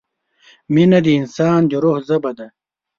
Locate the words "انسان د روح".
1.19-1.97